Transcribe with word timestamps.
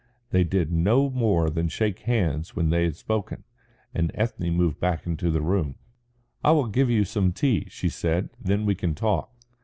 They 0.31 0.43
did 0.43 0.71
no 0.71 1.11
more 1.11 1.51
than 1.51 1.67
shake 1.69 1.99
hands 1.99 2.55
when 2.55 2.71
they 2.71 2.85
had 2.85 2.95
spoken, 2.95 3.43
and 3.93 4.09
Ethne 4.15 4.49
moved 4.49 4.79
back 4.79 5.05
into 5.05 5.29
the 5.29 5.43
room. 5.43 5.75
"I 6.43 6.53
will 6.53 6.65
give 6.69 6.89
you 6.89 7.03
some 7.05 7.33
tea," 7.33 7.67
she 7.69 7.87
said, 7.87 8.31
"then 8.41 8.65
we 8.65 8.73
can 8.73 8.95
talk." 8.95 9.31